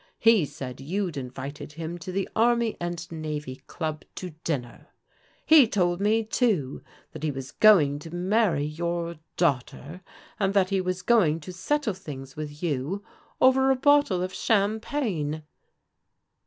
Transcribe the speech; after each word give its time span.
He 0.17 0.45
said 0.45 0.81
you'd 0.81 1.15
invited 1.15 1.73
him 1.73 1.99
to 1.99 2.11
the 2.11 2.27
Army 2.35 2.75
and 2.81 3.05
Navy 3.11 3.57
Club 3.67 4.03
to 4.15 4.31
dinner. 4.43 4.87
He 5.45 5.67
told 5.67 6.01
me, 6.01 6.23
too, 6.23 6.81
that 7.11 7.21
he 7.21 7.29
was 7.29 7.51
going 7.51 7.99
to 7.99 8.09
marry 8.09 8.63
your 8.65 9.17
daughter 9.37 10.01
and 10.39 10.55
that 10.55 10.71
he 10.71 10.81
was 10.81 11.03
going 11.03 11.39
to 11.41 11.53
settle 11.53 11.93
things 11.93 12.35
with 12.35 12.63
you 12.63 13.03
over 13.39 13.69
a 13.69 13.75
bottle 13.75 14.23
of 14.23 14.33
champagne." 14.33 15.43